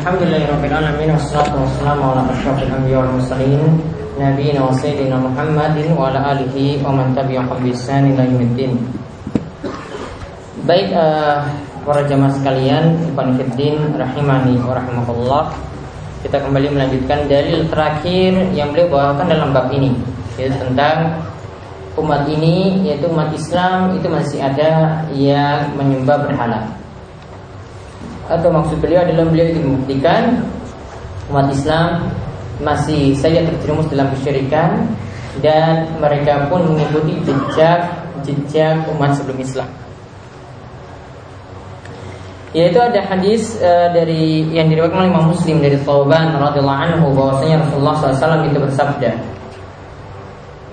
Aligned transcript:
Alhamdulillahirrahmanirrahim. 0.00 1.12
Wassalatu 1.12 1.60
wassalamu 1.60 2.16
ala 2.16 2.24
ashrafil 2.32 2.72
anbiya 2.72 3.04
wal 3.04 3.20
mursalin 3.20 3.84
Nabiina 4.16 4.64
wa 4.64 4.72
sayyidina 4.72 5.20
Muhammadin 5.20 5.92
Wa 5.92 6.08
ala 6.08 6.32
alihi 6.32 6.80
wa 6.80 6.88
man 6.88 7.12
tabi'ahum 7.12 7.60
bisan 7.60 8.08
ila 8.08 8.24
yaumiddin. 8.24 8.80
Baik 10.64 10.96
uh, 10.96 11.44
para 11.84 12.08
jamaah 12.08 12.32
sekalian 12.32 13.12
Ibn 13.12 13.28
Fiddin 13.44 13.76
rahimani 13.92 14.56
wa 14.64 14.80
rahimahullah 14.80 15.52
Kita 16.24 16.48
kembali 16.48 16.80
melanjutkan 16.80 17.28
dalil 17.28 17.68
terakhir 17.68 18.56
yang 18.56 18.72
beliau 18.72 18.96
bawakan 18.96 19.28
dalam 19.28 19.52
bab 19.52 19.68
ini 19.68 19.92
Yaitu 20.40 20.56
tentang 20.64 21.20
umat 22.00 22.24
ini 22.24 22.88
yaitu 22.88 23.04
umat 23.12 23.36
Islam 23.36 23.92
itu 24.00 24.08
masih 24.08 24.40
ada 24.40 25.04
yang 25.12 25.76
menyembah 25.76 26.24
berhala 26.24 26.79
atau 28.30 28.48
maksud 28.54 28.78
beliau 28.78 29.02
adalah 29.02 29.26
beliau 29.26 29.50
ingin 29.50 29.64
membuktikan 29.66 30.22
umat 31.34 31.50
Islam 31.50 32.14
masih 32.62 33.18
saja 33.18 33.42
terjerumus 33.42 33.90
dalam 33.90 34.14
kesyirikan 34.14 34.86
dan 35.42 35.90
mereka 35.98 36.46
pun 36.46 36.62
mengikuti 36.70 37.18
jejak 37.26 37.90
jejak 38.22 38.86
umat 38.94 39.18
sebelum 39.18 39.42
Islam. 39.42 39.68
Yaitu 42.50 42.82
ada 42.82 42.98
hadis 43.06 43.54
uh, 43.62 43.94
dari 43.94 44.42
yang 44.50 44.66
diriwayatkan 44.66 45.06
oleh 45.06 45.10
Imam 45.14 45.30
Muslim 45.30 45.62
dari 45.62 45.78
Thawban 45.86 46.34
radhiyallahu 46.34 46.82
anhu 46.82 47.06
bahwasanya 47.14 47.62
Rasulullah 47.62 47.94
SAW 47.94 48.42
itu 48.50 48.58
bersabda, 48.58 49.10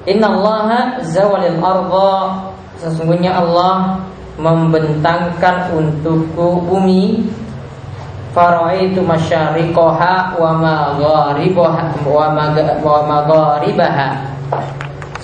Inna 0.10 0.28
Allah 0.34 0.98
zawalil 1.06 1.62
arda 1.62 2.48
Sesungguhnya 2.78 3.34
Allah 3.34 4.06
membentangkan 4.38 5.74
untukku 5.74 6.62
bumi 6.62 7.26
faraitu 8.38 9.02
masyariqaha 9.02 10.38
wa 10.38 10.52
magharibaha 10.62 11.90
wa 12.06 13.02
magharibaha 13.10 14.10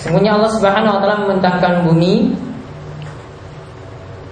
Allah 0.10 0.52
Subhanahu 0.52 0.98
wa 0.98 1.00
taala 1.00 1.22
membentangkan 1.22 1.86
bumi 1.86 2.34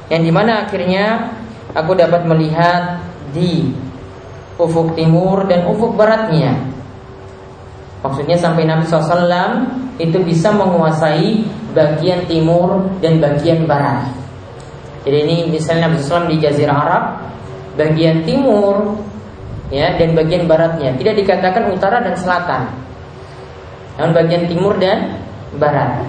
yang 0.10 0.26
di 0.26 0.34
mana 0.34 0.66
akhirnya 0.66 1.32
aku 1.78 1.94
dapat 1.94 2.26
melihat 2.26 3.00
di 3.32 3.72
ufuk 4.60 4.98
timur 4.98 5.48
dan 5.48 5.64
ufuk 5.72 5.96
baratnya. 5.96 6.60
Maksudnya 8.02 8.36
sampai 8.36 8.66
Nabi 8.66 8.84
SAW 8.84 9.30
itu 10.02 10.18
bisa 10.26 10.52
menguasai 10.52 11.46
bagian 11.72 12.26
timur 12.28 12.92
dan 13.00 13.22
bagian 13.22 13.64
barat. 13.70 14.10
Jadi 15.06 15.18
ini 15.24 15.38
misalnya 15.48 15.88
Nabi 15.88 16.02
SAW 16.02 16.28
di 16.28 16.38
Jazirah 16.42 16.78
Arab, 16.78 17.04
bagian 17.82 18.22
timur 18.22 19.02
ya 19.74 19.98
dan 19.98 20.14
bagian 20.14 20.46
baratnya. 20.46 20.94
Tidak 20.94 21.18
dikatakan 21.18 21.74
utara 21.74 22.06
dan 22.06 22.14
selatan 22.14 22.82
namun 23.98 24.18
bagian 24.18 24.46
timur 24.48 24.78
dan 24.78 25.20
barat 25.62 26.08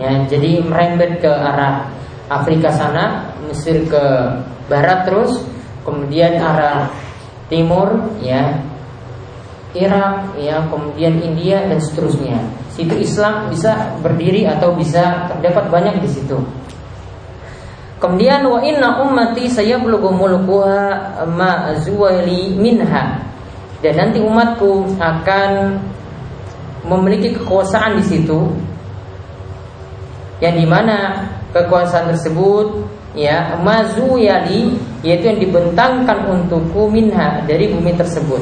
ya. 0.00 0.12
Jadi 0.26 0.64
merembet 0.64 1.24
ke 1.24 1.30
arah 1.30 1.86
Afrika 2.30 2.70
sana 2.70 3.32
Mesir 3.48 3.86
ke 3.88 4.04
barat 4.70 5.08
terus 5.08 5.42
kemudian 5.82 6.38
arah 6.38 6.86
timur 7.50 8.14
ya 8.22 8.60
Irak 9.74 10.34
ya 10.38 10.66
kemudian 10.66 11.22
India 11.22 11.62
dan 11.66 11.78
seterusnya. 11.78 12.38
Situ 12.74 12.94
Islam 12.98 13.50
bisa 13.50 13.94
berdiri 14.04 14.46
atau 14.46 14.74
bisa 14.74 15.30
terdapat 15.30 15.70
banyak 15.70 16.02
di 16.02 16.08
situ 16.10 16.38
Kemudian 18.00 18.48
wa 18.48 18.64
inna 18.64 19.04
ummati 19.04 19.44
sayablughu 19.44 20.08
mulkuha 20.08 21.20
ma 21.28 21.68
azwali 21.68 22.56
minha. 22.56 23.20
Dan 23.84 23.92
nanti 23.96 24.24
umatku 24.24 24.96
akan 24.96 25.76
memiliki 26.88 27.36
kekuasaan 27.36 28.00
di 28.00 28.04
situ 28.08 28.40
yang 30.40 30.56
di 30.56 30.64
mana 30.64 31.28
kekuasaan 31.52 32.08
tersebut 32.16 32.88
ya 33.12 33.60
mazu 33.60 34.16
yali 34.16 34.80
yaitu 35.04 35.28
yang 35.28 35.38
dibentangkan 35.44 36.24
untukku 36.24 36.88
minha 36.88 37.44
dari 37.44 37.68
bumi 37.68 37.92
tersebut 37.92 38.40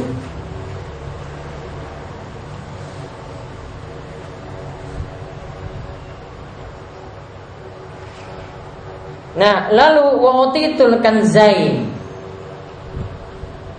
Nah, 9.38 9.70
lalu 9.70 10.18
wa'utitul 10.18 10.98
kanzain. 10.98 11.86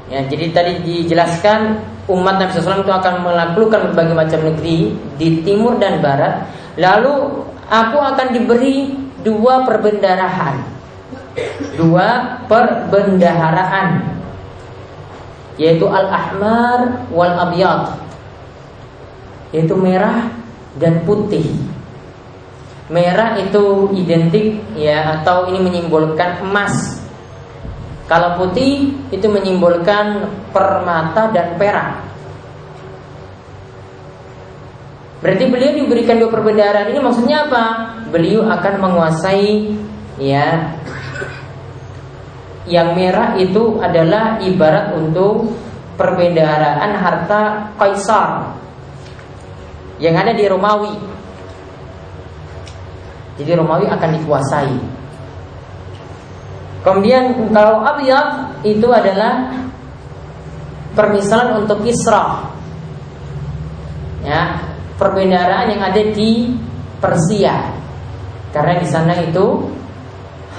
Ya, 0.07 0.25
jadi 0.25 0.55
tadi 0.55 0.73
dijelaskan 0.81 1.83
umat 2.09 2.41
Nabi 2.41 2.49
SAW 2.55 2.81
itu 2.81 2.89
akan 2.89 3.15
melakukan 3.21 3.91
berbagai 3.91 4.15
macam 4.15 4.39
negeri 4.41 4.95
di 5.19 5.43
timur 5.45 5.77
dan 5.77 5.99
barat. 5.99 6.47
Lalu 6.79 7.45
aku 7.67 7.97
akan 7.99 8.27
diberi 8.33 8.95
dua 9.21 9.67
perbendaharaan. 9.67 10.63
Dua 11.77 12.39
perbendaharaan 12.49 14.17
yaitu 15.59 15.85
al-ahmar 15.91 17.03
wal 17.11 17.35
abyad 17.35 17.99
yaitu 19.51 19.75
merah 19.75 20.31
dan 20.79 21.03
putih 21.03 21.43
Merah 22.89 23.37
itu 23.37 23.93
identik 23.93 24.57
ya 24.73 25.21
atau 25.21 25.45
ini 25.45 25.61
menyimbolkan 25.61 26.41
emas. 26.41 26.97
Kalau 28.09 28.41
putih 28.41 28.97
itu 29.13 29.29
menyimbolkan 29.29 30.25
permata 30.49 31.29
dan 31.29 31.53
perak. 31.61 32.01
Berarti 35.21 35.45
beliau 35.45 35.71
diberikan 35.77 36.17
dua 36.17 36.33
perbendaharaan 36.33 36.89
ini 36.89 36.99
maksudnya 37.03 37.45
apa? 37.45 37.65
Beliau 38.09 38.49
akan 38.49 38.73
menguasai 38.81 39.77
ya 40.17 40.73
yang 42.69 42.93
merah 42.93 43.37
itu 43.37 43.77
adalah 43.81 44.41
ibarat 44.41 44.97
untuk 44.97 45.53
perbendaharaan 45.97 46.91
harta 46.95 47.73
kaisar 47.75 48.55
yang 49.99 50.15
ada 50.15 50.31
di 50.31 50.47
Romawi 50.47 51.08
jadi 53.39 53.55
Romawi 53.55 53.87
akan 53.87 54.09
dikuasai. 54.19 54.75
Kemudian 56.83 57.47
kalau 57.55 57.87
Abiyad 57.87 58.59
itu 58.67 58.87
adalah 58.91 59.47
permisalan 60.91 61.63
untuk 61.63 61.79
Isra. 61.87 62.43
Ya, 64.27 64.59
perbendaharaan 64.99 65.71
yang 65.71 65.83
ada 65.87 66.03
di 66.11 66.51
Persia. 66.99 67.71
Karena 68.51 68.75
di 68.75 68.87
sana 68.91 69.15
itu 69.23 69.71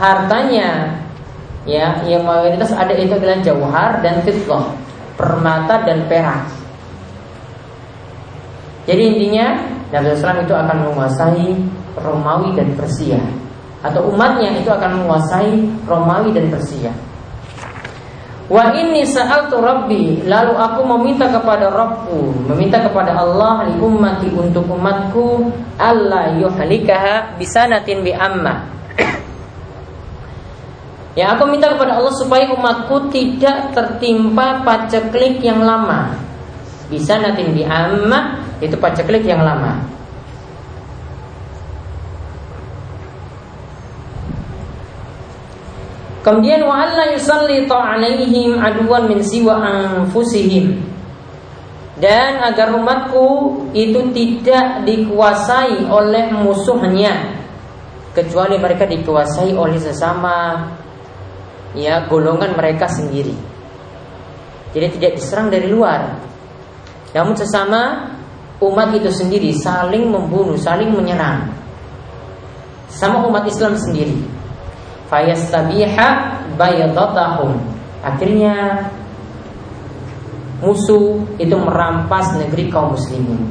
hartanya 0.00 0.96
ya 1.68 2.00
yang 2.08 2.24
mayoritas 2.24 2.72
ada 2.72 2.96
itu 2.96 3.12
adalah 3.12 3.44
jauhar 3.44 4.00
dan 4.00 4.24
fitloh, 4.24 4.72
permata 5.20 5.84
dan 5.84 6.08
perak. 6.08 6.48
Jadi 8.88 9.02
intinya 9.04 9.69
Nabi 9.90 10.08
Islam 10.14 10.36
itu 10.46 10.54
akan 10.54 10.76
menguasai 10.86 11.46
Romawi 11.98 12.54
dan 12.54 12.68
Persia. 12.78 13.18
Atau 13.82 14.12
umatnya 14.12 14.54
itu 14.54 14.70
akan 14.70 15.02
menguasai 15.02 15.66
Romawi 15.88 16.30
dan 16.30 16.46
Persia. 16.52 16.92
Wa 18.50 18.74
ini 18.74 19.06
sa'altu 19.06 19.62
Rabbi 19.62 20.26
Lalu 20.26 20.58
aku 20.58 20.82
meminta 20.82 21.30
kepada 21.30 21.70
Rabbku 21.70 22.50
Meminta 22.50 22.82
kepada 22.82 23.14
Allah 23.14 23.70
Li 23.70 23.78
ummati 23.78 24.26
untuk 24.34 24.66
umatku 24.66 25.54
Allah 25.78 26.34
yuhalikaha 26.34 27.38
bisanatin 27.38 28.02
bi 28.02 28.10
amma 28.10 28.66
Ya 31.18 31.38
aku 31.38 31.46
minta 31.46 31.70
kepada 31.70 32.02
Allah 32.02 32.10
supaya 32.18 32.50
umatku 32.50 33.06
tidak 33.14 33.70
tertimpa 33.74 34.62
paceklik 34.62 35.42
yang 35.42 35.58
lama. 35.62 36.14
Bisa 36.86 37.18
natin 37.18 37.50
bi 37.50 37.66
amma 37.66 38.49
Itu 38.60 38.76
paceklik 38.76 39.24
yang 39.24 39.40
lama 39.40 40.00
Kemudian 46.20 46.60
wa 46.68 46.84
alla 46.84 47.16
yusallita 47.16 47.72
alaihim 47.72 48.60
aduan 48.60 49.08
min 49.08 49.24
siwa 49.24 49.56
anfusihim. 49.56 50.76
Dan 51.96 52.40
agar 52.44 52.76
umatku 52.76 53.28
itu 53.72 54.00
tidak 54.12 54.84
dikuasai 54.88 55.84
oleh 55.88 56.32
musuhnya 56.32 57.40
kecuali 58.16 58.56
mereka 58.56 58.88
dikuasai 58.88 59.52
oleh 59.52 59.76
sesama 59.76 60.64
ya 61.76 62.04
golongan 62.08 62.56
mereka 62.56 62.88
sendiri. 62.88 63.36
Jadi 64.76 64.86
tidak 65.00 65.12
diserang 65.20 65.48
dari 65.48 65.68
luar. 65.68 66.20
Namun 67.16 67.36
sesama 67.36 68.12
umat 68.60 68.92
itu 68.92 69.08
sendiri 69.08 69.56
saling 69.56 70.08
membunuh, 70.08 70.56
saling 70.60 70.92
menyerang. 70.92 71.48
Sama 72.92 73.24
umat 73.26 73.48
Islam 73.48 73.78
sendiri 73.78 74.40
fayastabiha 75.10 76.08
bayadatahum 76.54 77.58
akhirnya 78.00 78.86
musuh 80.62 81.26
itu 81.40 81.56
merampas 81.56 82.36
negeri 82.38 82.70
kaum 82.70 82.94
muslimin. 82.94 83.42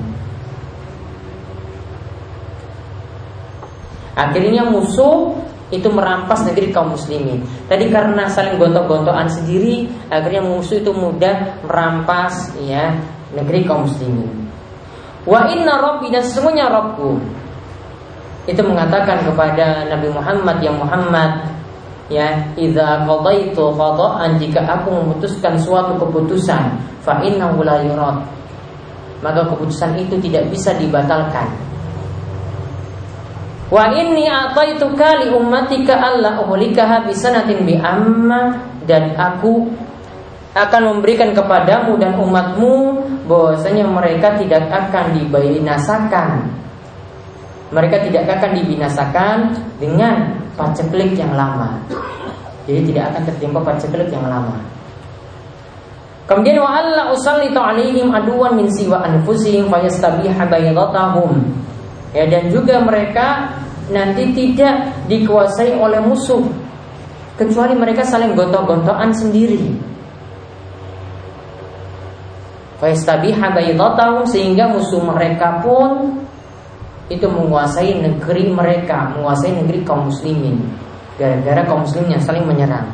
Akhirnya 4.13 4.67
musuh 4.67 5.31
itu 5.69 5.85
merampas 5.89 6.43
negeri 6.43 6.75
kaum 6.75 6.91
muslimin. 6.93 7.45
Tadi 7.71 7.87
karena 7.87 8.27
saling 8.27 8.59
gontok-gontokan 8.59 9.29
sendiri, 9.31 9.87
akhirnya 10.11 10.43
musuh 10.43 10.81
itu 10.81 10.91
mudah 10.91 11.61
merampas 11.63 12.51
ya 12.59 12.99
negeri 13.31 13.63
kaum 13.63 13.87
muslimin. 13.87 14.48
Wa 15.29 15.45
inna 15.45 15.77
rabbi 15.77 16.09
dan 16.09 16.25
sesungguhnya 16.25 16.73
Rabbku. 16.73 17.21
Itu 18.49 18.65
mengatakan 18.65 19.21
kepada 19.21 19.85
Nabi 19.85 20.09
Muhammad 20.09 20.57
yang 20.65 20.81
Muhammad 20.81 21.45
ya 22.09 22.33
idza 22.57 23.05
qadaitu 23.05 23.61
qada'an 23.77 24.41
jika 24.41 24.65
aku 24.65 24.89
memutuskan 24.89 25.53
suatu 25.53 25.93
keputusan 26.01 26.81
fa 27.05 27.21
innahu 27.21 27.61
la 27.61 27.85
yurad 27.85 28.25
maka 29.21 29.45
keputusan 29.45 30.01
itu 30.01 30.17
tidak 30.17 30.49
bisa 30.49 30.73
dibatalkan. 30.81 31.45
Wa 33.69 33.93
inni 33.93 34.25
ataituka 34.25 35.21
li 35.21 35.29
ummatika 35.29 35.93
alla 35.93 36.41
uhlikaha 36.41 37.05
bisanatin 37.05 37.69
bi 37.69 37.77
amma 37.77 38.57
dan 38.89 39.13
aku 39.13 39.69
akan 40.57 40.81
memberikan 40.97 41.33
kepadamu 41.33 41.97
dan 42.01 42.17
umatmu 42.17 43.05
bahwasanya 43.29 43.85
mereka 43.85 44.33
tidak 44.37 44.65
akan 44.69 45.13
dibinasakan 45.13 46.59
mereka 47.69 48.01
tidak 48.01 48.25
akan 48.25 48.51
dibinasakan 48.57 49.37
dengan 49.77 50.41
paceklik 50.57 51.13
yang 51.13 51.37
lama. 51.37 51.77
Jadi 52.65 52.93
tidak 52.93 53.13
akan 53.13 53.21
tertimpa 53.29 53.59
paceklik 53.61 54.09
yang 54.09 54.25
lama. 54.25 54.57
Kemudian 56.25 56.61
wa 56.61 56.69
alla 56.77 57.09
usallitu 57.09 57.57
alaihim 57.57 58.13
aduwan 58.13 58.53
min 58.53 58.69
siwa 58.69 59.01
anfusihim 59.01 59.69
fayastabiha 59.69 60.45
baydatahum. 60.45 61.41
Ya 62.13 62.25
dan 62.25 62.49
juga 62.49 62.81
mereka 62.81 63.53
nanti 63.89 64.33
tidak 64.33 64.93
dikuasai 65.09 65.77
oleh 65.77 66.01
musuh 66.01 66.41
kecuali 67.37 67.73
mereka 67.73 68.05
saling 68.05 68.33
gontok-gontokan 68.33 69.13
sendiri. 69.13 69.73
Fayastabiha 72.79 73.51
baydatahum 73.51 74.23
sehingga 74.23 74.71
musuh 74.71 75.03
mereka 75.03 75.59
pun 75.59 76.15
itu 77.11 77.27
menguasai 77.27 77.99
negeri 77.99 78.47
mereka, 78.47 79.11
menguasai 79.19 79.51
negeri 79.51 79.83
kaum 79.83 80.07
muslimin. 80.07 80.63
Gara-gara 81.19 81.67
kaum 81.67 81.83
muslimin 81.83 82.15
yang 82.15 82.23
saling 82.23 82.47
menyerang. 82.47 82.87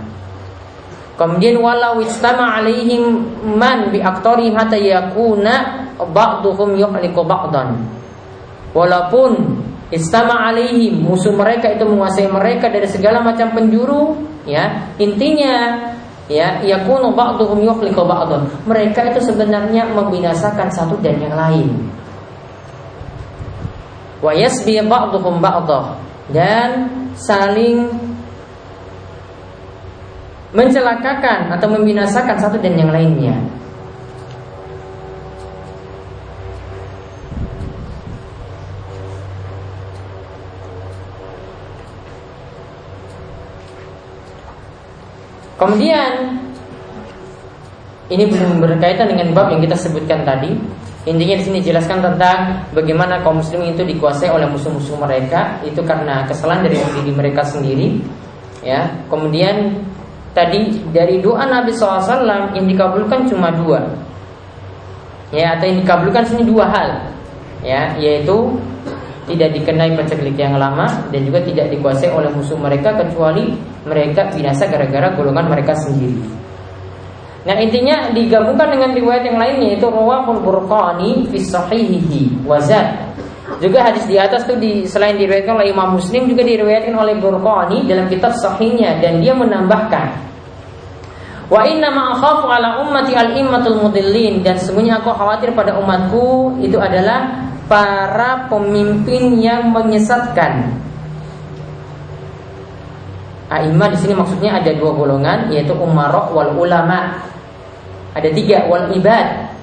Kemudian 1.15 1.61
walau 1.61 2.01
istama 2.03 2.59
alaihim 2.59 3.23
man 3.55 3.93
bi 3.93 4.03
aktori 4.03 4.51
hatta 4.51 4.75
yakuna 4.75 5.87
ba'duhum 5.95 6.75
yuhliku 6.75 7.23
ba'dan. 7.23 7.79
Walaupun 8.75 9.61
istama 9.93 10.49
alaihim 10.49 11.05
musuh 11.05 11.31
mereka 11.31 11.71
itu 11.71 11.87
menguasai 11.87 12.27
mereka 12.27 12.67
dari 12.67 12.89
segala 12.89 13.23
macam 13.23 13.53
penjuru, 13.55 14.17
ya. 14.43 14.91
Intinya 14.99 15.93
ya 16.25 16.61
yakunu 16.65 17.13
ba'duhum 17.13 17.61
yuhliku 17.61 18.05
ba'dan. 18.05 18.45
Mereka 18.65 19.13
itu 19.13 19.19
sebenarnya 19.29 19.89
membinasakan 19.93 20.69
satu 20.73 20.97
dan 21.01 21.21
yang 21.21 21.37
lain 21.37 21.95
wa 24.25 24.31
yasbi 24.33 24.81
ba'dhum 24.81 25.37
ba'dah 25.37 26.01
dan 26.33 26.89
saling 27.13 27.85
mencelakakan 30.55 31.53
atau 31.53 31.67
membinasakan 31.69 32.37
satu 32.41 32.57
dan 32.57 32.73
yang 32.73 32.89
lainnya. 32.89 33.37
Kemudian 45.55 46.41
ini 48.11 48.23
belum 48.29 48.61
berkaitan 48.61 49.09
dengan 49.09 49.33
bab 49.33 49.49
yang 49.49 49.63
kita 49.63 49.77
sebutkan 49.79 50.27
tadi 50.27 50.53
Intinya 51.05 51.37
di 51.37 51.43
sini 51.45 51.59
jelaskan 51.61 52.01
tentang 52.01 52.65
bagaimana 52.73 53.21
kaum 53.21 53.37
muslim 53.37 53.61
itu 53.61 53.85
dikuasai 53.85 54.25
oleh 54.25 54.49
musuh-musuh 54.49 54.97
mereka 54.97 55.61
itu 55.61 55.77
karena 55.85 56.25
kesalahan 56.25 56.65
dari 56.65 56.81
diri 56.81 57.13
mereka 57.13 57.45
sendiri. 57.45 58.01
Ya, 58.65 58.89
kemudian 59.05 59.85
tadi 60.33 60.81
dari 60.89 61.21
doa 61.21 61.45
Nabi 61.45 61.69
SAW 61.69 62.25
yang 62.57 62.65
dikabulkan 62.65 63.29
cuma 63.29 63.53
dua. 63.53 63.85
Ya, 65.29 65.53
atau 65.53 65.69
yang 65.69 65.85
dikabulkan 65.85 66.25
sini 66.25 66.41
dua 66.41 66.73
hal. 66.73 66.89
Ya, 67.61 67.93
yaitu 68.01 68.57
tidak 69.29 69.53
dikenai 69.53 69.93
penceklik 69.93 70.33
yang 70.41 70.57
lama 70.57 70.89
dan 71.13 71.21
juga 71.21 71.45
tidak 71.45 71.69
dikuasai 71.69 72.09
oleh 72.09 72.33
musuh 72.33 72.57
mereka 72.57 72.97
kecuali 72.97 73.53
mereka 73.85 74.33
binasa 74.33 74.67
gara-gara 74.67 75.13
golongan 75.13 75.47
mereka 75.47 75.77
sendiri. 75.77 76.21
Nah 77.45 77.55
intinya 77.61 78.09
digabungkan 78.09 78.73
dengan 78.73 78.91
riwayat 78.97 79.23
yang 79.29 79.37
lainnya 79.37 79.77
itu 79.77 79.85
rawahul 79.85 80.41
burqani 80.41 81.29
fi 81.29 81.37
sahihihi 81.37 82.43
wazat. 82.43 83.05
Juga 83.61 83.85
hadis 83.85 84.09
di 84.09 84.17
atas 84.17 84.49
tuh 84.49 84.57
di, 84.57 84.89
selain 84.89 85.15
diriwayatkan 85.21 85.53
oleh 85.53 85.69
Imam 85.69 85.95
Muslim 86.01 86.25
juga 86.25 86.41
diriwayatkan 86.41 86.97
oleh 86.97 87.13
Burqani 87.21 87.85
dalam 87.85 88.09
kitab 88.09 88.33
sahihnya 88.33 88.97
dan 88.97 89.21
dia 89.21 89.37
menambahkan 89.37 90.25
Wa 91.45 91.61
inna 91.61 91.93
ma 91.93 92.17
akhafu 92.17 92.49
ala 92.49 92.81
ummati 92.81 93.13
al 93.13 93.37
immatul 93.37 93.77
mudillin 93.77 94.41
dan 94.41 94.57
semuanya 94.57 94.97
aku 94.97 95.13
khawatir 95.13 95.53
pada 95.53 95.77
umatku 95.77 96.57
itu 96.57 96.81
adalah 96.81 97.45
para 97.69 98.49
pemimpin 98.49 99.37
yang 99.37 99.69
menyesatkan. 99.69 100.73
A'immah 103.55 103.87
di 103.87 103.97
sini 104.03 104.11
maksudnya 104.11 104.59
ada 104.59 104.71
dua 104.75 104.91
golongan 104.91 105.47
yaitu 105.47 105.71
umarok 105.71 106.35
wal 106.35 106.51
ulama. 106.59 107.23
Ada 108.11 108.31
tiga 108.35 108.67
wal 108.67 108.91
ibad 108.91 109.55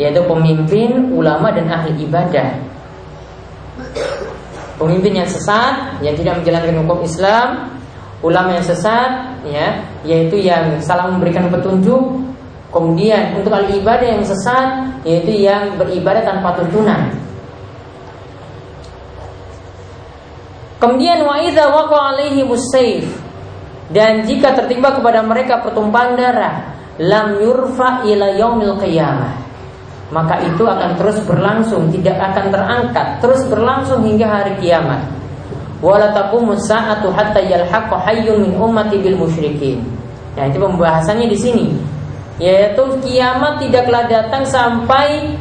yaitu 0.00 0.20
pemimpin, 0.24 1.12
ulama 1.12 1.52
dan 1.52 1.68
ahli 1.68 1.92
ibadah. 2.04 2.56
Pemimpin 4.80 5.12
yang 5.24 5.28
sesat 5.28 6.00
yang 6.00 6.16
tidak 6.16 6.40
menjalankan 6.40 6.80
hukum 6.84 7.04
Islam, 7.04 7.68
ulama 8.24 8.56
yang 8.56 8.64
sesat 8.64 9.36
ya, 9.44 9.84
yaitu 10.08 10.40
yang 10.40 10.80
salah 10.80 11.08
memberikan 11.12 11.52
petunjuk. 11.52 12.00
Kemudian 12.72 13.36
untuk 13.36 13.52
ahli 13.52 13.76
ibadah 13.76 14.08
yang 14.08 14.24
sesat 14.24 14.88
yaitu 15.04 15.44
yang 15.44 15.76
beribadah 15.76 16.24
tanpa 16.24 16.56
tuntunan. 16.56 17.12
Kemudian 20.80 21.28
wa 21.28 21.36
idza 21.36 21.68
waqa 21.68 22.16
alaihi 22.16 22.40
dan 23.90 24.24
jika 24.24 24.54
tertimpa 24.54 24.96
kepada 24.96 25.20
mereka 25.20 25.60
pertumpahan 25.60 26.14
darah 26.14 26.72
lam 26.96 27.36
yurfa 27.42 28.06
ila 28.06 28.26
yaumil 28.32 28.78
qiyamah. 28.80 29.34
Maka 30.10 30.42
itu 30.42 30.66
akan 30.66 30.98
terus 30.98 31.22
berlangsung 31.22 31.92
tidak 31.94 32.18
akan 32.18 32.50
terangkat 32.50 33.06
terus 33.20 33.44
berlangsung 33.46 34.02
hingga 34.08 34.26
hari 34.26 34.56
kiamat. 34.58 35.04
Wala 35.84 36.12
sa'atu 36.12 37.12
hatta 37.12 37.40
hayyun 38.08 38.48
min 38.48 39.14
musyrikin. 39.20 39.84
Nah 40.34 40.44
itu 40.48 40.58
pembahasannya 40.58 41.26
di 41.28 41.38
sini. 41.38 41.66
Yaitu 42.40 42.82
kiamat 43.04 43.60
tidaklah 43.60 44.08
datang 44.08 44.48
sampai 44.48 45.34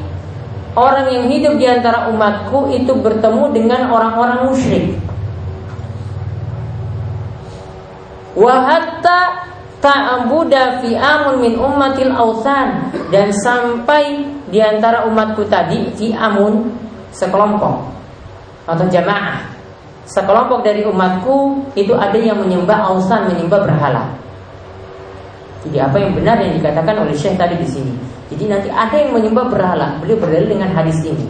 orang 0.75 1.07
yang 1.15 1.25
hidup 1.31 1.53
di 1.55 1.65
antara 1.65 2.11
umatku 2.11 2.69
itu 2.75 2.91
bertemu 2.91 3.55
dengan 3.55 3.87
orang-orang 3.89 4.51
musyrik 4.51 5.08
wa 8.37 8.55
hatta 8.65 9.47
fi 9.79 10.91
amun 10.99 11.35
min 11.39 11.53
ummatil 11.55 12.11
ausan 12.11 12.91
dan 13.09 13.31
sampai 13.31 14.27
di 14.51 14.59
antara 14.59 15.07
umatku 15.07 15.47
tadi 15.47 15.87
fi 15.95 16.11
amun 16.11 16.67
sekelompok 17.15 17.87
atau 18.67 18.85
jamaah 18.91 19.59
sekelompok 20.09 20.65
dari 20.65 20.81
umatku 20.83 21.69
itu 21.77 21.93
ada 21.93 22.17
yang 22.17 22.41
menyembah 22.41 22.89
ausan 22.89 23.29
menyembah 23.29 23.61
berhala. 23.61 24.03
Jadi 25.59 25.77
apa 25.77 25.97
yang 26.01 26.15
benar 26.15 26.39
yang 26.41 26.55
dikatakan 26.57 27.03
oleh 27.03 27.13
Syekh 27.13 27.37
tadi 27.37 27.59
di 27.59 27.67
sini. 27.67 27.93
Jadi 28.33 28.43
nanti 28.49 28.69
ada 28.71 28.95
yang 28.95 29.13
menyembah 29.13 29.45
berhala. 29.51 29.99
Beliau 30.01 30.17
berdalil 30.17 30.55
dengan 30.57 30.71
hadis 30.73 30.97
ini. 31.03 31.27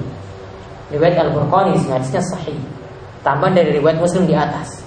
Riwayat 0.93 1.27
Al-Burqani 1.27 1.75
hadisnya 1.75 2.23
sahih. 2.23 2.55
Tambahan 3.25 3.57
dari 3.57 3.75
riwayat 3.75 3.99
Muslim 3.99 4.29
di 4.29 4.35
atas. 4.37 4.78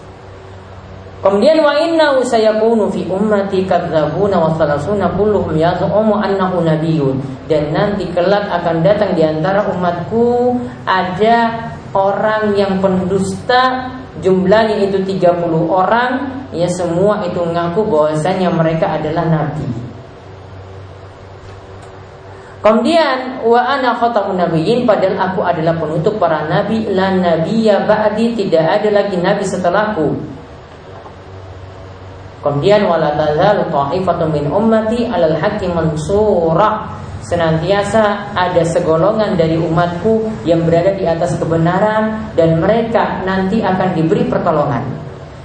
Kemudian 1.22 1.62
wa 1.62 1.78
inna 1.78 2.18
sayakunu 2.18 2.90
fi 2.90 3.06
ummati 3.06 3.62
kadzabuna 3.62 4.42
wa 4.42 4.58
salasuna 4.58 5.06
kulluhum 5.14 5.54
yaz'umu 5.54 6.18
annahu 6.18 6.66
nabiyyun. 6.66 7.22
Dan 7.46 7.70
nanti 7.70 8.10
kelak 8.10 8.50
akan 8.50 8.82
datang 8.82 9.14
di 9.14 9.22
antara 9.22 9.70
umatku 9.70 10.58
ada 10.82 11.70
orang 11.94 12.58
yang 12.58 12.82
pendusta. 12.82 13.94
Jumlahnya 14.18 14.82
itu 14.90 14.98
30 14.98 15.46
orang. 15.70 16.42
Ya 16.50 16.66
semua 16.66 17.22
itu 17.22 17.38
mengaku 17.38 17.86
bahwasanya 17.86 18.50
mereka 18.50 18.98
adalah 18.98 19.22
nabi. 19.22 19.70
Kemudian 22.66 23.46
wa 23.46 23.62
ana 23.62 23.94
khatamun 23.94 24.42
nabiyyin. 24.42 24.90
Padahal 24.90 25.30
aku 25.30 25.40
adalah 25.46 25.78
penutup 25.78 26.18
para 26.18 26.50
nabi. 26.50 26.90
La 26.90 27.14
nabiyya 27.14 27.86
ba'di. 27.86 28.34
Tidak 28.34 28.64
ada 28.82 28.90
lagi 28.90 29.22
nabi 29.22 29.46
setelahku. 29.46 30.41
Kemudian 32.42 32.90
wala 32.90 33.14
tazalu 33.14 33.70
ta'ifatun 33.70 34.28
min 34.34 34.50
ummati 34.50 35.06
'alal 35.06 35.38
haqqi 35.38 35.70
mansurah. 35.70 36.90
Senantiasa 37.22 38.34
ada 38.34 38.66
segolongan 38.66 39.38
dari 39.38 39.54
umatku 39.54 40.42
yang 40.42 40.66
berada 40.66 40.98
di 40.98 41.06
atas 41.06 41.38
kebenaran 41.38 42.34
dan 42.34 42.58
mereka 42.58 43.22
nanti 43.22 43.62
akan 43.62 43.94
diberi 43.94 44.26
pertolongan. 44.26 44.82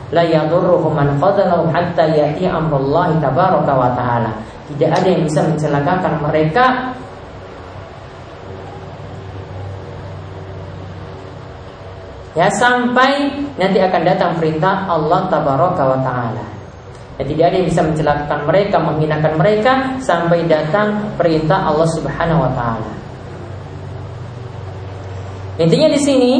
La 0.09 0.25
yadurruhum 0.25 0.97
man 0.97 1.21
qadalahu 1.21 1.69
hatta 1.69 2.09
yati 2.09 2.49
amrullahi 2.49 3.21
tabaraka 3.21 3.73
wa 3.77 3.93
ta'ala. 3.93 4.31
Tidak 4.73 4.89
ada 4.89 5.07
yang 5.07 5.23
bisa 5.29 5.45
mencelakakan 5.45 6.19
mereka 6.25 6.65
Ya 12.37 12.53
sampai 12.53 13.33
nanti 13.57 13.81
akan 13.81 14.01
datang 14.05 14.37
perintah 14.37 14.85
Allah 14.85 15.25
tabaraka 15.25 15.83
wa 15.89 15.99
taala. 16.05 16.56
Ya, 17.17 17.23
tidak 17.25 17.45
ada 17.49 17.55
yang 17.57 17.67
bisa 17.67 17.81
mencelakakan 17.81 18.39
mereka, 18.45 18.77
menghinakan 18.77 19.33
mereka 19.41 19.73
sampai 20.05 20.45
datang 20.45 21.17
perintah 21.17 21.65
Allah 21.65 21.89
Subhanahu 21.97 22.45
wa 22.45 22.51
taala. 22.53 22.91
Intinya 25.57 25.89
di 25.89 25.97
sini 25.97 26.33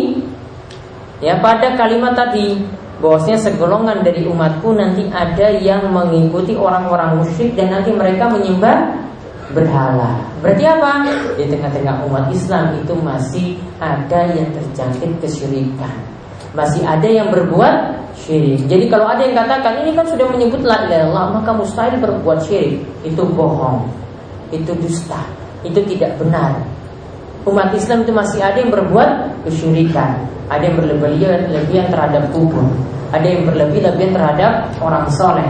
ya 1.17 1.41
pada 1.41 1.73
kalimat 1.73 2.13
tadi 2.13 2.61
bahwasanya 3.01 3.41
segolongan 3.41 4.05
dari 4.05 4.29
umatku 4.29 4.77
nanti 4.77 5.09
ada 5.09 5.49
yang 5.57 5.89
mengikuti 5.89 6.53
orang-orang 6.53 7.17
musyrik 7.21 7.57
dan 7.57 7.73
nanti 7.73 7.89
mereka 7.89 8.29
menyembah 8.29 8.93
berhala. 9.57 10.21
Berarti 10.45 10.63
apa? 10.69 11.09
Di 11.33 11.49
tengah-tengah 11.49 12.05
umat 12.05 12.29
Islam 12.29 12.77
itu 12.77 12.93
masih 13.01 13.47
ada 13.81 14.29
yang 14.29 14.53
terjangkit 14.53 15.17
kesyirikan. 15.25 16.16
Masih 16.57 16.81
ada 16.81 17.05
yang 17.05 17.29
berbuat 17.29 18.01
syirik. 18.17 18.65
Jadi 18.65 18.89
kalau 18.89 19.05
ada 19.05 19.21
yang 19.21 19.37
katakan 19.37 19.85
ini 19.85 19.93
kan 19.93 20.09
sudah 20.09 20.25
menyebut 20.25 20.65
la 20.65 20.89
ilaha 20.89 21.05
illallah, 21.05 21.25
maka 21.37 21.53
mustahil 21.53 22.01
berbuat 22.01 22.41
syirik. 22.41 22.81
Itu 23.05 23.29
bohong. 23.29 23.85
Itu 24.49 24.73
dusta. 24.81 25.21
Itu 25.61 25.85
tidak 25.85 26.17
benar. 26.17 26.57
Umat 27.45 27.71
Islam 27.77 28.03
itu 28.03 28.11
masih 28.11 28.41
ada 28.41 28.57
yang 28.57 28.73
berbuat 28.73 29.09
kesyirikan. 29.45 30.17
Ada 30.49 30.63
yang 30.67 30.75
berlebihan 30.81 31.87
terhadap 31.93 32.27
kubur. 32.33 32.65
Ada 33.13 33.23
yang 33.23 33.41
berlebih-lebihan 33.47 34.11
terhadap 34.17 34.51
orang 34.83 35.05
soleh. 35.13 35.47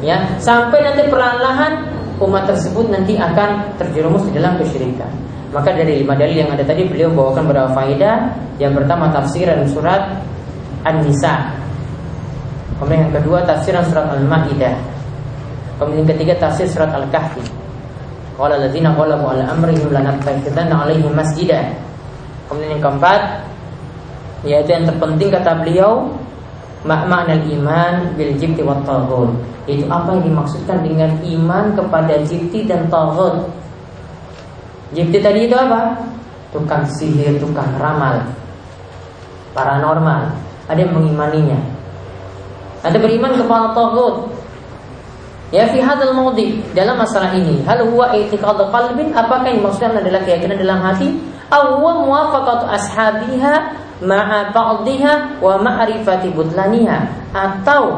Ya, 0.00 0.24
sampai 0.40 0.82
nanti 0.82 1.06
perlahan-lahan 1.10 1.92
umat 2.18 2.50
tersebut 2.50 2.90
nanti 2.90 3.14
akan 3.14 3.74
terjerumus 3.78 4.26
di 4.26 4.34
dalam 4.34 4.58
kesyirikan. 4.58 5.10
Maka 5.54 5.74
dari 5.74 6.02
lima 6.02 6.18
dalil 6.18 6.42
yang 6.42 6.50
ada 6.50 6.66
tadi 6.66 6.86
beliau 6.86 7.10
bawakan 7.14 7.46
beberapa 7.46 7.70
faedah. 7.74 8.16
Yang 8.58 8.82
pertama 8.82 9.10
tafsiran 9.14 9.62
surat 9.70 10.18
An-Nisa. 10.86 11.54
Kemudian 12.78 13.10
yang 13.10 13.14
kedua 13.18 13.42
tafsiran 13.42 13.82
surat 13.86 14.06
Al-Maidah. 14.14 14.76
Kemudian 15.78 16.06
yang 16.06 16.10
ketiga 16.14 16.34
tafsir 16.38 16.66
surat 16.70 16.90
Al-Kahfi. 16.94 17.42
Qala 18.38 18.54
alladziina 18.54 18.94
qalabu 18.94 19.34
ala 19.34 19.50
amrihim 19.50 19.90
lanattakhidanna 19.90 20.74
'alaihim 20.86 21.10
masjidah. 21.10 21.74
Kemudian 22.46 22.78
yang 22.78 22.82
keempat 22.82 23.22
yaitu 24.46 24.70
yang 24.70 24.86
terpenting 24.86 25.34
kata 25.34 25.50
beliau 25.66 26.14
makna 26.86 27.34
iman 27.34 28.14
bil 28.14 28.30
jibti 28.38 28.62
wat 28.62 28.78
taghut 28.86 29.34
itu 29.68 29.84
apa 29.92 30.16
yang 30.16 30.32
dimaksudkan 30.32 30.80
dengan 30.80 31.12
iman 31.20 31.76
kepada 31.76 32.24
jibti 32.24 32.64
dan 32.64 32.88
taghut. 32.88 33.44
Jibti 34.96 35.20
tadi 35.20 35.44
itu 35.44 35.52
apa? 35.52 35.92
Tukang 36.48 36.88
sihir, 36.88 37.36
tukang 37.36 37.68
ramal, 37.76 38.24
paranormal. 39.52 40.32
Ada 40.68 40.84
yang 40.84 40.92
mengimaninya. 40.94 41.58
Ada 42.84 42.96
beriman 43.00 43.34
kepada 43.34 43.74
taghut. 43.74 44.38
Ya 45.48 45.64
fi 45.72 45.80
hadal 45.80 46.12
maudi 46.12 46.60
dalam 46.76 47.00
masalah 47.00 47.32
ini 47.32 47.64
hal 47.64 47.80
huwa 47.88 48.12
i'tiqad 48.12 48.68
qalbin 48.68 49.16
apakah 49.16 49.48
yang 49.48 49.64
dimaksudkan 49.64 49.96
adalah 49.96 50.20
keyakinan 50.20 50.60
dalam 50.60 50.76
hati 50.84 51.16
aw 51.48 51.80
muwafaqatu 51.80 52.68
ashabiha 52.68 53.72
ma'a 54.04 54.52
ba'dihha 54.52 55.40
wa 55.40 55.56
ma'rifati 55.56 56.36
butlaniha 56.36 57.32
atau 57.32 57.96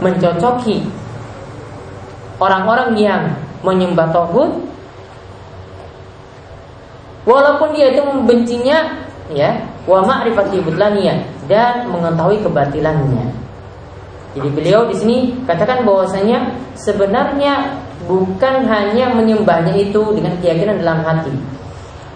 mencocoki 0.00 0.88
orang-orang 2.40 2.96
yang 2.96 3.22
menyembah 3.60 4.08
tauhid 4.16 4.56
walaupun 7.28 7.76
dia 7.76 7.92
itu 7.92 8.00
membencinya 8.08 9.04
ya 9.36 9.52
wa 9.86 10.02
ma'rifati 10.02 10.60
budlaniyah 10.66 11.46
dan 11.46 11.86
mengetahui 11.88 12.42
kebatilannya. 12.42 13.26
Jadi 14.36 14.48
beliau 14.52 14.84
di 14.84 14.94
sini 14.98 15.16
katakan 15.48 15.86
bahwasanya 15.86 16.52
sebenarnya 16.76 17.80
bukan 18.04 18.68
hanya 18.68 19.14
menyembahnya 19.16 19.72
itu 19.72 20.12
dengan 20.12 20.36
keyakinan 20.42 20.82
dalam 20.84 21.00
hati. 21.06 21.32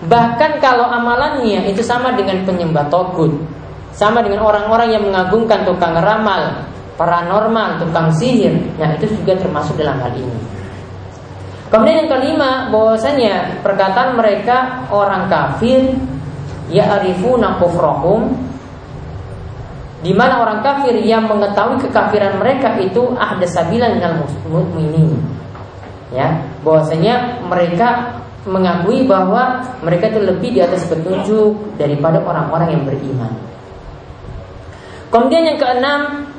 Bahkan 0.05 0.61
kalau 0.61 0.85
amalannya 0.85 1.65
itu 1.71 1.81
sama 1.81 2.13
dengan 2.13 2.45
penyembah 2.45 2.93
togut, 2.93 3.33
sama 3.97 4.21
dengan 4.21 4.45
orang-orang 4.45 4.93
yang 4.93 5.05
mengagungkan 5.09 5.65
tukang 5.65 5.97
ramal, 5.97 6.69
paranormal, 7.01 7.81
tukang 7.81 8.13
sihir, 8.13 8.53
nah 8.77 8.93
itu 8.97 9.09
juga 9.17 9.41
termasuk 9.41 9.81
dalam 9.81 9.97
hal 10.01 10.13
ini. 10.13 10.37
Kemudian 11.71 12.05
yang 12.05 12.11
kelima, 12.11 12.51
bahwasanya 12.69 13.63
perkataan 13.63 14.19
mereka 14.19 14.89
orang 14.91 15.31
kafir 15.31 15.95
ya 16.71 16.99
arifuna 16.99 17.59
kufrahum 17.59 18.31
di 20.01 20.17
mana 20.17 20.41
orang 20.41 20.65
kafir 20.65 20.97
yang 21.05 21.29
mengetahui 21.29 21.77
kekafiran 21.85 22.41
mereka 22.41 22.81
itu 22.81 23.13
ahda 23.21 23.45
sabilan 23.45 24.01
minal 24.01 24.25
mukminin. 24.49 25.21
Ya, 26.11 26.43
bahwasanya 26.67 27.45
mereka 27.47 28.19
mengakui 28.49 29.05
bahwa 29.07 29.63
mereka 29.85 30.11
itu 30.11 30.25
lebih 30.25 30.51
di 30.57 30.61
atas 30.65 30.89
petunjuk 30.89 31.77
daripada 31.77 32.19
orang-orang 32.25 32.81
yang 32.81 32.83
beriman. 32.89 33.31
Kemudian 35.13 35.55
yang 35.55 35.59
keenam, 35.61 36.31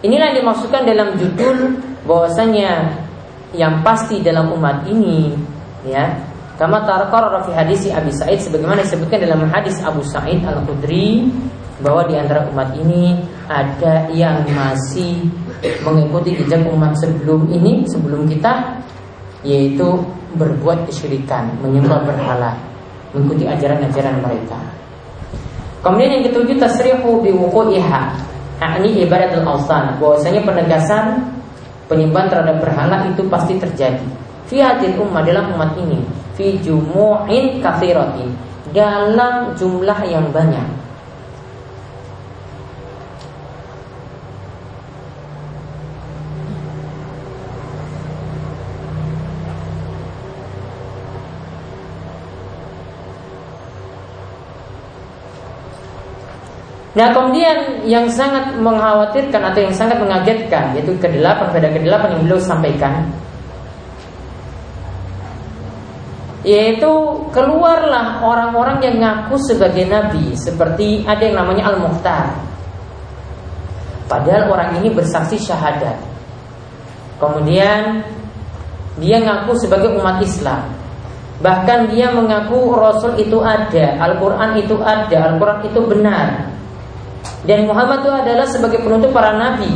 Inilah 0.00 0.32
yang 0.32 0.38
dimaksudkan 0.40 0.88
dalam 0.88 1.12
judul 1.20 1.76
bahwasanya 2.08 2.88
yang 3.52 3.84
pasti 3.84 4.24
dalam 4.24 4.48
umat 4.56 4.88
ini 4.88 5.36
ya 5.84 6.08
kama 6.60 6.84
tarqarra 6.84 7.40
fi 7.48 7.56
hadis 7.56 7.88
Abi 7.88 8.12
Sa'id 8.12 8.36
sebagaimana 8.36 8.84
disebutkan 8.84 9.24
dalam 9.24 9.48
hadis 9.48 9.80
Abu 9.80 10.04
Sa'id 10.04 10.44
Al-Khudri 10.44 11.32
bahwa 11.80 12.04
di 12.04 12.20
antara 12.20 12.44
umat 12.52 12.76
ini 12.76 13.16
ada 13.48 14.04
yang 14.12 14.44
masih 14.52 15.24
mengikuti 15.80 16.36
jejak 16.36 16.68
umat 16.68 16.92
sebelum 17.00 17.48
ini 17.48 17.88
sebelum 17.88 18.28
kita 18.28 18.76
yaitu 19.40 20.04
berbuat 20.36 20.84
kesyirikan, 20.84 21.48
menyembah 21.64 22.04
berhala, 22.04 22.52
mengikuti 23.16 23.48
ajaran-ajaran 23.48 24.20
mereka. 24.20 24.60
Kemudian 25.80 26.20
yang 26.20 26.24
ketujuh 26.28 26.60
tasrihu 26.60 27.24
bi 27.24 27.32
wuqu'iha 27.32 28.28
Akni 28.60 29.00
ibadat 29.08 29.32
al-awsan 29.40 29.96
bahwasanya 29.96 30.44
penegasan 30.44 31.24
penyembahan 31.88 32.28
terhadap 32.28 32.60
berhala 32.60 33.08
itu 33.08 33.24
pasti 33.32 33.56
terjadi. 33.56 34.04
Fi 34.44 34.60
ummah 35.00 35.24
dalam 35.24 35.56
umat 35.56 35.72
ini 35.80 35.96
fi 36.34 36.58
jumu'in 36.62 37.62
kathiratin 37.62 38.34
dalam 38.70 39.54
jumlah 39.58 39.98
yang 40.06 40.30
banyak. 40.30 40.80
Nah 56.90 57.14
kemudian 57.14 57.86
yang 57.86 58.10
sangat 58.10 58.58
mengkhawatirkan 58.58 59.40
atau 59.40 59.60
yang 59.62 59.72
sangat 59.72 60.02
mengagetkan 60.02 60.74
yaitu 60.74 60.90
kedelapan 60.98 61.46
pada 61.48 61.70
kedelapan 61.70 62.18
yang 62.18 62.22
beliau 62.26 62.42
sampaikan 62.42 63.06
yaitu 66.40 66.90
keluarlah 67.36 68.24
orang-orang 68.24 68.80
yang 68.80 68.96
ngaku 69.00 69.36
sebagai 69.44 69.84
nabi 69.88 70.32
seperti 70.36 71.04
ada 71.04 71.20
yang 71.20 71.36
namanya 71.44 71.72
Al-Mukhtar 71.72 72.32
padahal 74.08 74.48
orang 74.48 74.70
ini 74.80 74.88
bersaksi 74.92 75.36
syahadat 75.36 76.00
kemudian 77.20 78.02
dia 78.96 79.18
ngaku 79.20 79.52
sebagai 79.60 79.92
umat 80.00 80.24
Islam 80.24 80.64
bahkan 81.44 81.88
dia 81.92 82.12
mengaku 82.12 82.72
Rasul 82.72 83.20
itu 83.20 83.40
ada 83.44 84.00
Al-Quran 84.00 84.60
itu 84.60 84.76
ada 84.80 85.16
Al-Quran 85.32 85.60
itu 85.68 85.80
benar 85.84 86.50
dan 87.44 87.64
Muhammad 87.64 88.04
itu 88.04 88.12
adalah 88.12 88.46
sebagai 88.48 88.84
penutup 88.84 89.16
para 89.16 89.32
nabi. 89.32 89.72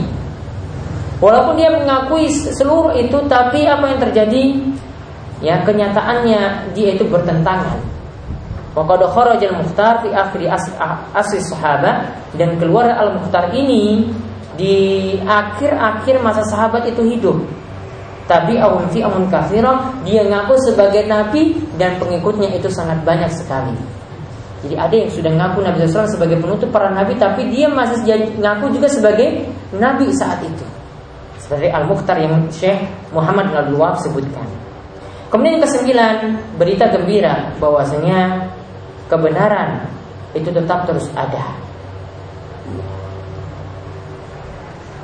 Walaupun 1.23 1.56
dia 1.56 1.73
mengakui 1.73 2.28
seluruh 2.28 2.92
itu, 3.00 3.16
tapi 3.25 3.64
apa 3.64 3.97
yang 3.97 4.00
terjadi? 4.11 4.42
Ya 5.44 5.60
kenyataannya 5.60 6.72
dia 6.72 6.96
itu 6.96 7.04
bertentangan. 7.04 7.76
Waqad 8.74 9.06
kharajal 9.06 9.54
Mukhtar 9.60 10.02
fi 10.02 10.10
akhir 10.10 10.50
asri 11.14 11.38
sahabat 11.44 12.10
dan 12.34 12.58
keluar 12.58 12.90
Al 12.90 13.20
Mukhtar 13.20 13.54
ini 13.54 14.08
di 14.58 14.74
akhir-akhir 15.22 16.18
masa 16.24 16.42
sahabat 16.48 16.88
itu 16.90 17.04
hidup. 17.06 17.38
Tapi 18.24 18.56
awun 18.56 18.88
fi 18.88 19.04
amun 19.04 19.28
kafirah 19.28 19.92
dia 20.02 20.24
ngaku 20.26 20.56
sebagai 20.64 21.04
nabi 21.06 21.54
dan 21.76 22.00
pengikutnya 22.00 22.56
itu 22.56 22.66
sangat 22.72 23.04
banyak 23.04 23.28
sekali. 23.30 23.76
Jadi 24.64 24.80
ada 24.80 24.94
yang 24.96 25.10
sudah 25.12 25.28
ngaku 25.28 25.60
Nabi 25.60 25.84
SAW 25.84 26.08
sebagai 26.08 26.40
penutup 26.40 26.72
para 26.72 26.88
nabi 26.88 27.12
Tapi 27.20 27.52
dia 27.52 27.68
masih 27.68 28.00
ngaku 28.40 28.72
juga 28.72 28.88
sebagai 28.88 29.44
nabi 29.76 30.08
saat 30.16 30.40
itu 30.40 30.64
Seperti 31.36 31.68
Al-Mukhtar 31.68 32.16
yang 32.16 32.32
Syekh 32.48 32.80
Muhammad 33.12 33.52
al 33.52 33.68
Wahab 33.76 34.00
sebutkan 34.00 34.48
Kemudian 35.34 35.58
kesembilan 35.58 36.16
Berita 36.54 36.86
gembira 36.94 37.50
bahwasanya 37.58 38.46
Kebenaran 39.10 39.90
itu 40.30 40.54
tetap 40.54 40.86
terus 40.86 41.10
ada 41.18 41.58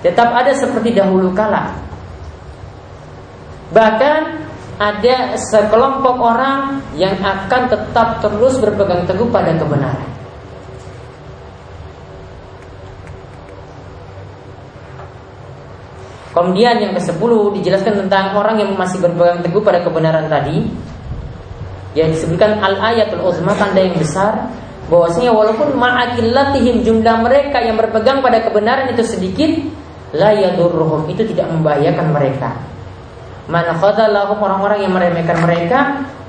Tetap 0.06 0.30
ada 0.30 0.54
seperti 0.54 0.94
dahulu 0.94 1.34
kala 1.34 1.74
Bahkan 3.74 4.40
ada 4.80 5.36
sekelompok 5.36 6.16
orang 6.16 6.80
yang 6.96 7.12
akan 7.20 7.68
tetap 7.68 8.24
terus 8.24 8.56
berpegang 8.56 9.04
teguh 9.04 9.28
pada 9.28 9.52
kebenaran. 9.52 10.08
Kemudian 16.30 16.78
yang 16.78 16.92
ke-10 16.94 17.30
dijelaskan 17.58 18.06
tentang 18.06 18.38
orang 18.38 18.62
yang 18.62 18.70
masih 18.78 19.02
berpegang 19.02 19.42
teguh 19.42 19.62
pada 19.62 19.82
kebenaran 19.82 20.30
tadi. 20.30 20.62
Yang 21.98 22.22
disebutkan 22.22 22.62
al-ayatul 22.62 23.26
uzma 23.26 23.50
tanda 23.58 23.82
yang 23.82 23.98
besar 23.98 24.46
bahwasanya 24.90 25.30
walaupun 25.30 25.74
ma'akillatihim 25.78 26.82
jumlah 26.82 27.16
mereka 27.22 27.62
yang 27.62 27.78
berpegang 27.78 28.22
pada 28.22 28.42
kebenaran 28.42 28.90
itu 28.90 29.06
sedikit 29.06 29.50
la 30.10 30.34
yadurruhum 30.34 31.06
itu 31.06 31.22
tidak 31.30 31.46
membahayakan 31.54 32.10
mereka 32.10 32.58
man 33.46 33.66
orang-orang 33.78 34.82
yang 34.82 34.92
meremehkan 34.94 35.38
mereka 35.42 35.78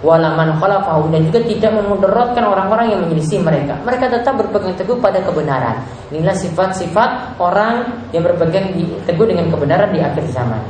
wala 0.01 0.33
man 0.33 0.57
khalafahum 0.57 1.13
dan 1.13 1.29
juga 1.29 1.45
tidak 1.45 1.71
memudaratkan 1.77 2.41
orang-orang 2.41 2.97
yang 2.97 2.99
menyelisih 3.05 3.41
mereka. 3.45 3.77
Mereka 3.85 4.09
tetap 4.09 4.33
berpegang 4.37 4.73
teguh 4.73 4.97
pada 4.97 5.21
kebenaran. 5.21 5.85
Inilah 6.09 6.33
sifat-sifat 6.33 7.37
orang 7.37 8.05
yang 8.09 8.25
berpegang 8.25 8.73
teguh 9.05 9.25
dengan 9.29 9.53
kebenaran 9.53 9.93
di 9.93 10.01
akhir 10.01 10.25
zaman. 10.33 10.61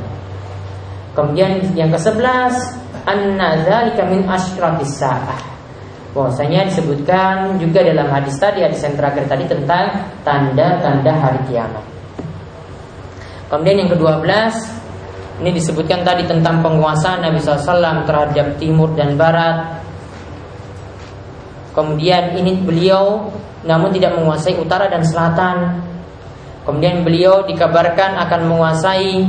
Kemudian 1.16 1.64
yang 1.76 1.88
ke-11 1.92 2.54
anna 3.08 3.60
dzalika 3.64 4.04
min 4.08 4.24
asyratis. 4.28 5.00
Bahwasanya 6.12 6.68
disebutkan 6.68 7.56
juga 7.56 7.80
dalam 7.80 8.04
hadis 8.12 8.36
tadi 8.36 8.60
hadis 8.60 8.84
yang 8.84 9.00
terakhir 9.00 9.24
tadi 9.32 9.48
tentang 9.48 10.12
tanda-tanda 10.20 11.12
hari 11.16 11.40
kiamat. 11.48 11.84
Kemudian 13.48 13.84
yang 13.84 13.90
ke-12 13.96 14.28
ini 15.42 15.58
disebutkan 15.58 16.06
tadi 16.06 16.22
tentang 16.22 16.62
penguasaan 16.62 17.26
Nabi 17.26 17.42
SAW 17.42 18.06
terhadap 18.06 18.62
timur 18.62 18.94
dan 18.94 19.18
barat. 19.18 19.82
Kemudian 21.74 22.38
ini 22.38 22.62
beliau 22.62 23.26
namun 23.66 23.90
tidak 23.90 24.14
menguasai 24.14 24.54
utara 24.54 24.86
dan 24.86 25.02
selatan. 25.02 25.82
Kemudian 26.62 27.02
beliau 27.02 27.42
dikabarkan 27.42 28.22
akan 28.22 28.40
menguasai 28.54 29.26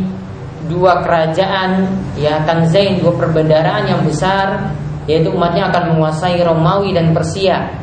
dua 0.70 1.02
kerajaan 1.02 1.90
ya 2.14 2.46
Tanzain 2.46 3.02
dua 3.02 3.18
perbendaraan 3.18 3.90
yang 3.90 4.06
besar 4.06 4.70
yaitu 5.10 5.34
umatnya 5.34 5.74
akan 5.74 5.98
menguasai 5.98 6.38
Romawi 6.46 6.94
dan 6.94 7.10
Persia. 7.10 7.74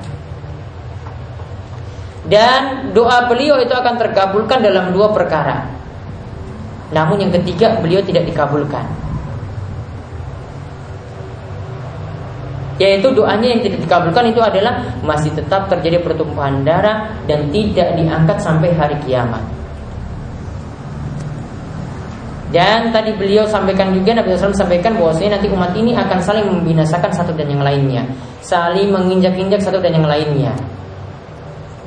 Dan 2.31 2.95
doa 2.95 3.27
beliau 3.27 3.59
itu 3.59 3.75
akan 3.75 3.99
terkabulkan 3.99 4.63
dalam 4.63 4.95
dua 4.95 5.11
perkara. 5.11 5.80
Namun 6.91 7.23
yang 7.23 7.33
ketiga 7.35 7.79
beliau 7.79 8.03
tidak 8.03 8.27
dikabulkan 8.27 8.83
Yaitu 12.81 13.13
doanya 13.13 13.47
yang 13.53 13.61
tidak 13.61 13.85
dikabulkan 13.85 14.33
itu 14.33 14.41
adalah 14.41 14.83
Masih 15.05 15.31
tetap 15.37 15.69
terjadi 15.69 16.01
pertumpahan 16.03 16.65
darah 16.65 17.13
Dan 17.29 17.53
tidak 17.55 17.95
diangkat 17.95 18.39
sampai 18.43 18.73
hari 18.75 18.97
kiamat 19.05 19.61
dan 22.51 22.91
tadi 22.91 23.15
beliau 23.15 23.47
sampaikan 23.47 23.95
juga 23.95 24.11
Nabi 24.11 24.35
SAW 24.35 24.51
sampaikan 24.51 24.99
bahwasanya 24.99 25.39
nanti 25.39 25.47
umat 25.55 25.71
ini 25.79 25.95
akan 25.95 26.19
saling 26.19 26.47
membinasakan 26.51 27.15
satu 27.15 27.31
dan 27.39 27.47
yang 27.47 27.63
lainnya, 27.63 28.03
saling 28.43 28.91
menginjak-injak 28.91 29.63
satu 29.63 29.79
dan 29.79 29.95
yang 29.95 30.07
lainnya. 30.07 30.51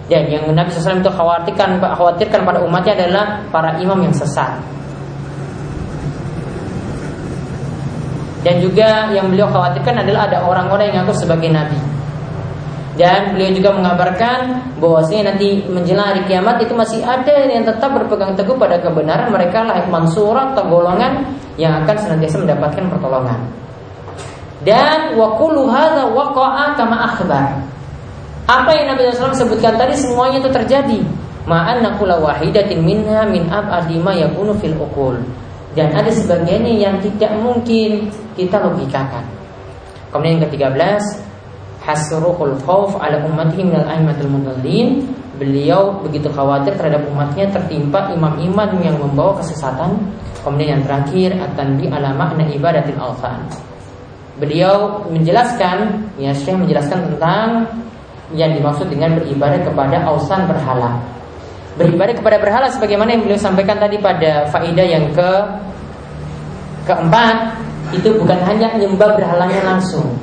Dan 0.08 0.24
yang 0.32 0.48
Nabi 0.56 0.72
SAW 0.72 1.04
itu 1.04 1.12
khawatirkan, 1.12 1.84
khawatirkan 1.84 2.48
pada 2.48 2.64
umatnya 2.64 2.96
adalah 2.96 3.44
para 3.52 3.76
imam 3.84 4.08
yang 4.08 4.16
sesat. 4.16 4.56
Dan 8.44 8.60
juga 8.60 9.08
yang 9.16 9.32
beliau 9.32 9.48
khawatirkan 9.48 10.04
adalah 10.04 10.28
ada 10.28 10.44
orang-orang 10.44 10.92
yang 10.92 11.08
ngaku 11.08 11.16
sebagai 11.16 11.48
nabi. 11.48 11.80
Dan 12.94 13.34
beliau 13.34 13.52
juga 13.58 13.74
mengabarkan 13.74 14.70
bahwasanya 14.78 15.34
nanti 15.34 15.66
menjelang 15.66 16.14
hari 16.14 16.22
kiamat 16.30 16.62
itu 16.62 16.78
masih 16.78 17.02
ada 17.02 17.50
yang 17.50 17.66
tetap 17.66 17.90
berpegang 17.90 18.38
teguh 18.38 18.54
pada 18.54 18.78
kebenaran 18.78 19.34
mereka 19.34 19.66
lah 19.66 19.82
mansurah 19.90 20.54
atau 20.54 20.70
golongan 20.70 21.26
yang 21.58 21.82
akan 21.82 21.96
senantiasa 21.98 22.38
mendapatkan 22.38 22.86
pertolongan. 22.94 23.40
Dan 24.62 25.18
wakulu 25.18 25.74
hadza 25.74 26.06
waqa'a 26.06 26.78
kama 26.78 26.96
akhbar. 27.02 27.66
Apa 28.46 28.70
yang 28.76 28.94
Nabi 28.94 29.10
SAW 29.10 29.34
sebutkan 29.34 29.74
tadi 29.80 29.96
semuanya 29.98 30.44
itu 30.44 30.52
terjadi. 30.52 31.00
Ma'an 31.50 31.82
nakula 31.84 32.22
wahidatin 32.22 32.84
minha 32.84 33.26
min 33.28 33.50
ab'adima 33.50 34.16
yakunu 34.16 34.54
fil 34.62 34.76
ukul 34.80 35.18
dan 35.74 35.90
ada 35.94 36.10
sebagiannya 36.10 36.74
yang 36.82 36.96
tidak 37.02 37.34
mungkin. 37.42 38.10
Kita 38.34 38.58
logikakan. 38.58 39.26
Kemudian 40.10 40.42
yang 40.42 40.44
ke-13 40.50 41.02
hasruhul 41.86 42.58
khauf 42.66 42.98
ala 42.98 43.22
ummatihi 43.22 43.70
minal 43.70 43.86
aimatul 43.86 44.30
mudallin 44.30 45.06
beliau 45.38 46.02
begitu 46.02 46.30
khawatir 46.34 46.74
terhadap 46.78 47.06
umatnya 47.10 47.50
tertimpa 47.50 48.10
imam-imam 48.14 48.70
yang 48.82 48.98
membawa 48.98 49.38
kesesatan. 49.42 49.98
Kemudian 50.42 50.80
yang 50.80 50.84
terakhir 50.86 51.38
akan 51.38 51.78
di 51.78 51.86
ala 51.90 52.14
makna 52.18 52.46
ibadatil 52.50 52.98
alfan 52.98 53.46
beliau 54.42 55.06
menjelaskan 55.14 56.10
ya 56.18 56.34
Syekh 56.34 56.58
menjelaskan 56.58 57.14
tentang 57.14 57.70
yang 58.34 58.50
dimaksud 58.58 58.90
dengan 58.90 59.22
beribadah 59.22 59.62
kepada 59.62 60.10
ausan 60.10 60.50
berhala 60.50 60.98
beribadah 61.76 62.16
kepada 62.18 62.38
berhala 62.38 62.68
sebagaimana 62.70 63.18
yang 63.18 63.24
beliau 63.26 63.40
sampaikan 63.42 63.82
tadi 63.82 63.98
pada 63.98 64.46
faidah 64.54 64.88
yang 64.88 65.10
ke 65.14 65.32
keempat 66.86 67.58
itu 67.94 68.10
bukan 68.18 68.40
hanya 68.46 68.74
menyembah 68.78 69.18
berhalanya 69.18 69.62
langsung 69.66 70.14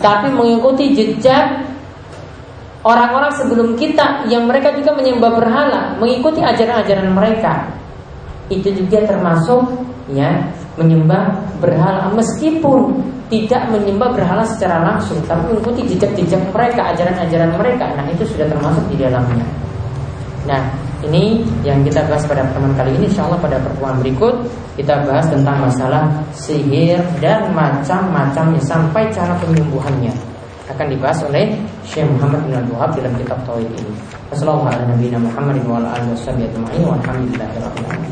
tapi 0.00 0.32
mengikuti 0.32 0.96
jejak 0.96 1.60
orang-orang 2.80 3.32
sebelum 3.36 3.76
kita 3.76 4.24
yang 4.32 4.48
mereka 4.48 4.72
juga 4.72 4.96
menyembah 4.96 5.32
berhala 5.36 5.80
mengikuti 6.00 6.40
ajaran-ajaran 6.40 7.12
mereka. 7.12 7.68
Itu 8.48 8.72
juga 8.72 9.04
termasuk 9.06 9.62
ya 10.10 10.40
menyembah 10.80 11.36
berhala. 11.60 12.10
Meskipun 12.16 12.96
tidak 13.30 13.68
menyembah 13.70 14.10
berhala 14.16 14.42
secara 14.42 14.82
langsung 14.82 15.20
tapi 15.28 15.52
mengikuti 15.52 15.86
jejak-jejak 15.94 16.40
mereka 16.50 16.96
ajaran-ajaran 16.96 17.52
mereka. 17.54 17.92
Nah 17.94 18.08
itu 18.10 18.24
sudah 18.26 18.48
termasuk 18.48 18.82
di 18.90 18.96
dalamnya 18.98 19.44
Nah, 20.48 20.72
ini 21.04 21.44
yang 21.64 21.84
kita 21.84 22.04
bahas 22.08 22.24
pada 22.24 22.44
pertemuan 22.48 22.72
kali 22.76 22.96
ini. 22.96 23.04
Insya 23.08 23.28
Allah 23.28 23.40
pada 23.40 23.56
pertemuan 23.60 23.96
berikut 24.00 24.34
kita 24.76 25.04
bahas 25.04 25.28
tentang 25.28 25.60
masalah 25.60 26.08
sihir 26.32 27.00
dan 27.20 27.52
macam-macamnya 27.52 28.60
sampai 28.64 29.12
cara 29.12 29.36
penyembuhannya 29.44 30.12
akan 30.70 30.86
dibahas 30.86 31.18
oleh 31.26 31.50
Syekh 31.82 32.06
Muhammad 32.06 32.46
bin 32.46 32.54
Abdul 32.54 32.78
Wahab 32.78 32.94
dalam 32.94 33.12
kitab 33.18 33.38
Tauhid 33.42 33.68
ini. 33.68 33.92
Wassalamualaikum 34.30 34.86
warahmatullahi 36.86 37.58
wabarakatuh. 37.58 38.09